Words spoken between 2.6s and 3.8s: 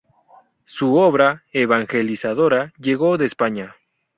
llegó de España.